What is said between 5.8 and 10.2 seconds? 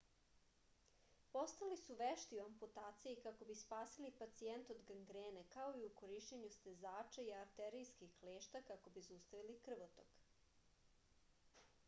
i u korišćenju stezača i arterijskih klešta kako bi zaustavili krvotok